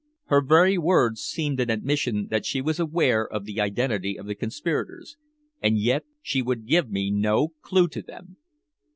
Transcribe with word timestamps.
Her 0.29 0.41
very 0.41 0.79
words 0.79 1.21
seemed 1.21 1.59
an 1.59 1.69
admission 1.69 2.25
that 2.31 2.43
she 2.43 2.59
was 2.59 2.79
aware 2.79 3.23
of 3.23 3.45
the 3.45 3.61
identity 3.61 4.17
of 4.17 4.25
the 4.25 4.33
conspirators, 4.33 5.15
and 5.61 5.77
yet 5.77 6.05
she 6.23 6.41
would 6.41 6.65
give 6.65 6.89
me 6.89 7.11
no 7.11 7.49
clue 7.61 7.87
to 7.89 8.01
them. 8.01 8.37